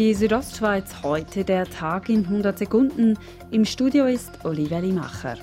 Die 0.00 0.14
Südostschweiz 0.14 1.02
heute, 1.02 1.44
der 1.44 1.66
Tag 1.66 2.08
in 2.08 2.24
100 2.24 2.56
Sekunden. 2.56 3.18
Im 3.50 3.66
Studio 3.66 4.06
ist 4.06 4.30
Olivia 4.46 4.78
Limacher. 4.78 5.36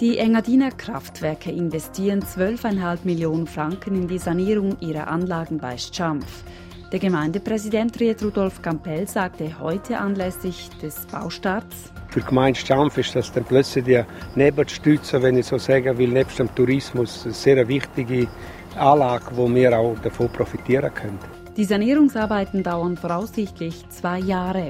Die 0.00 0.18
Engadiner 0.18 0.70
Kraftwerke 0.70 1.50
investieren 1.50 2.22
12,5 2.22 2.98
Millionen 3.02 3.48
Franken 3.48 3.96
in 3.96 4.06
die 4.06 4.18
Sanierung 4.18 4.76
ihrer 4.78 5.08
Anlagen 5.08 5.58
bei 5.58 5.76
Schampf. 5.76 6.44
Der 6.92 7.00
Gemeindepräsident 7.00 7.98
Riet 7.98 8.22
Rudolf 8.22 8.62
Campell 8.62 9.08
sagte 9.08 9.58
heute 9.58 9.98
anlässlich 9.98 10.68
des 10.80 11.04
Baustarts, 11.06 11.92
für 12.10 12.20
die 12.20 12.26
Gemeinde 12.26 12.60
Stampf 12.60 12.98
ist 12.98 13.16
das 13.16 13.32
dann 13.32 13.42
plötzlich 13.42 13.86
die 13.86 14.04
Nebenstütze, 14.36 15.20
wenn 15.20 15.36
ich 15.36 15.46
so 15.46 15.58
sagen 15.58 15.98
will, 15.98 16.10
nebst 16.10 16.38
dem 16.38 16.54
Tourismus 16.54 17.24
eine 17.24 17.34
sehr 17.34 17.66
wichtige 17.66 18.28
Anlage, 18.76 19.24
wo 19.32 19.52
wir 19.52 19.76
auch 19.76 19.98
davon 19.98 20.28
profitieren 20.28 20.94
können. 20.94 21.45
Die 21.56 21.64
Sanierungsarbeiten 21.64 22.62
dauern 22.62 22.98
voraussichtlich 22.98 23.88
zwei 23.88 24.18
Jahre. 24.18 24.68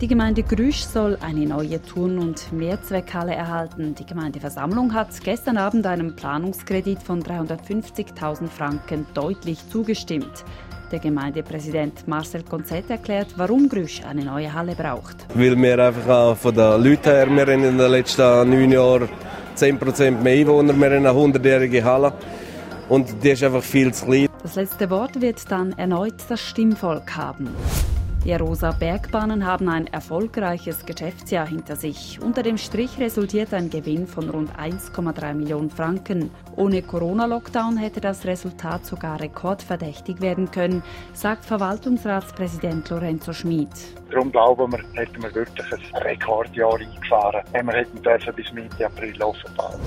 Die 0.00 0.06
Gemeinde 0.06 0.44
Grüsch 0.44 0.84
soll 0.84 1.18
eine 1.20 1.46
neue 1.46 1.82
Turn- 1.82 2.20
und 2.20 2.52
Mehrzweckhalle 2.52 3.34
erhalten. 3.34 3.96
Die 3.96 4.06
Gemeindeversammlung 4.06 4.94
hat 4.94 5.08
gestern 5.24 5.56
Abend 5.56 5.84
einem 5.84 6.14
Planungskredit 6.14 7.02
von 7.02 7.24
350.000 7.24 8.46
Franken 8.46 9.04
deutlich 9.14 9.58
zugestimmt. 9.68 10.44
Der 10.92 11.00
Gemeindepräsident 11.00 12.06
Marcel 12.06 12.44
Konzett 12.44 12.88
erklärt, 12.88 13.34
warum 13.36 13.68
Grüsch 13.68 14.02
eine 14.08 14.24
neue 14.24 14.52
Halle 14.52 14.76
braucht. 14.76 15.16
Weil 15.34 15.60
wir 15.60 15.86
einfach 15.88 16.08
auch 16.08 16.36
von 16.36 16.54
den 16.54 16.84
Leuten 16.84 17.10
her, 17.10 17.26
wir 17.28 17.52
haben 17.52 17.64
in 17.64 17.78
den 17.78 17.90
letzten 17.90 18.48
neun 18.48 18.70
Jahren 18.70 19.08
10% 19.56 20.22
mehr 20.22 20.38
Einwohner, 20.38 20.72
wir 20.72 20.86
haben 20.86 21.04
eine 21.04 21.10
100-jährige 21.10 21.82
Halle 21.82 22.12
und 22.88 23.08
die 23.24 23.30
ist 23.30 23.42
einfach 23.42 23.64
viel 23.64 23.92
zu 23.92 24.06
klein. 24.06 24.28
Das 24.46 24.54
letzte 24.54 24.90
Wort 24.90 25.20
wird 25.20 25.50
dann 25.50 25.72
erneut 25.72 26.22
das 26.28 26.40
Stimmvolk 26.40 27.16
haben. 27.16 27.48
Die 28.24 28.32
Rosa 28.32 28.70
Bergbahnen 28.70 29.44
haben 29.44 29.68
ein 29.68 29.88
erfolgreiches 29.88 30.86
Geschäftsjahr 30.86 31.48
hinter 31.48 31.74
sich. 31.74 32.20
Unter 32.22 32.44
dem 32.44 32.56
Strich 32.56 32.96
resultiert 33.00 33.52
ein 33.52 33.70
Gewinn 33.70 34.06
von 34.06 34.30
rund 34.30 34.52
1,3 34.56 35.34
Millionen 35.34 35.68
Franken. 35.68 36.30
Ohne 36.54 36.82
Corona-Lockdown 36.82 37.76
hätte 37.76 38.00
das 38.00 38.24
Resultat 38.24 38.86
sogar 38.86 39.18
rekordverdächtig 39.18 40.20
werden 40.20 40.48
können, 40.52 40.84
sagt 41.12 41.44
Verwaltungsratspräsident 41.44 42.88
Lorenzo 42.88 43.32
Schmid. 43.32 43.70
Darum 44.12 44.30
glauben 44.30 44.70
wir, 44.70 44.78
hätten 44.92 45.24
wir 45.24 45.34
wirklich 45.34 45.66
ein 45.72 46.02
Rekordjahr 46.02 46.78
eingefahren, 46.78 47.42
wir 47.52 47.74
hätten 47.74 48.00
bis 48.36 48.52
Mitte 48.52 48.86
April 48.86 49.20
offen 49.20 49.52
bauen. 49.56 49.80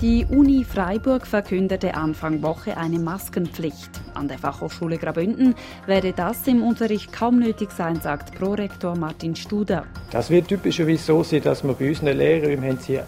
Die 0.00 0.24
Uni 0.24 0.64
Freiburg 0.64 1.26
verkündete 1.26 1.94
Anfang 1.94 2.40
Woche 2.40 2.78
eine 2.78 2.98
Maskenpflicht. 2.98 3.90
An 4.14 4.28
der 4.28 4.38
Fachhochschule 4.38 4.96
Graubünden 4.96 5.54
werde 5.84 6.14
das 6.14 6.46
im 6.46 6.62
Unterricht 6.62 7.12
kaum 7.12 7.38
nötig 7.38 7.70
sein, 7.70 8.00
sagt 8.00 8.34
Prorektor 8.34 8.96
Martin 8.96 9.36
Studer. 9.36 9.84
Das 10.10 10.30
wird 10.30 10.48
typischerweise 10.48 11.04
so 11.04 11.22
sein, 11.22 11.42
dass 11.42 11.62
wir 11.64 11.74
bei 11.74 11.90
unseren 11.90 12.16
Lehrern 12.16 12.64
haben 12.64 12.78
sie 12.78 13.00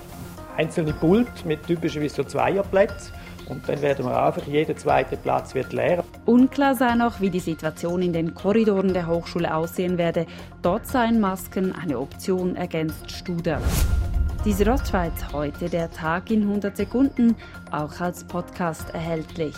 einzelne 0.58 0.92
Pult 0.92 1.46
mit 1.46 1.66
typischerweise 1.66 2.16
so 2.16 2.24
Zweierplätzen. 2.24 3.14
Und 3.48 3.66
dann 3.66 3.80
werden 3.80 4.04
wir 4.04 4.22
einfach, 4.22 4.46
jeder 4.46 4.76
zweite 4.76 5.16
Platz 5.16 5.54
wird 5.54 5.72
leer. 5.72 6.04
Unklar 6.26 6.74
sei 6.74 6.94
noch, 6.94 7.22
wie 7.22 7.30
die 7.30 7.40
Situation 7.40 8.02
in 8.02 8.12
den 8.12 8.34
Korridoren 8.34 8.92
der 8.92 9.06
Hochschule 9.06 9.54
aussehen 9.54 9.96
werde. 9.96 10.26
Dort 10.60 10.86
seien 10.86 11.20
Masken 11.20 11.74
eine 11.74 11.98
Option, 11.98 12.54
ergänzt 12.54 13.10
Studer. 13.10 13.62
Diese 14.44 14.66
Rostschweiz 14.66 15.32
heute, 15.32 15.68
der 15.68 15.88
Tag 15.88 16.28
in 16.32 16.42
100 16.42 16.76
Sekunden, 16.76 17.36
auch 17.70 18.00
als 18.00 18.24
Podcast 18.24 18.90
erhältlich. 18.92 19.54